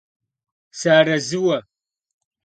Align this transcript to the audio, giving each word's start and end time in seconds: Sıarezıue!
Sıarezıue! 0.77 1.59